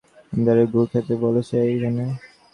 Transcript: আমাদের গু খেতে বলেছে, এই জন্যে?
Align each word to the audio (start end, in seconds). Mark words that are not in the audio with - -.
আমাদের 0.33 0.57
গু 0.71 0.81
খেতে 0.91 1.13
বলেছে, 1.23 1.55
এই 1.65 1.77
জন্যে? 1.81 2.05